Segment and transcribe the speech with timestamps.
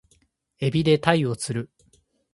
[0.59, 1.71] 海老で鯛を釣る